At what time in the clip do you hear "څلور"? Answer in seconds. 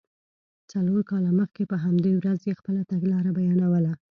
0.71-1.01